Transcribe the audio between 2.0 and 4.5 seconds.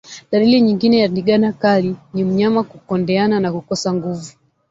ni mnyama kukondeana na kukosa nguvu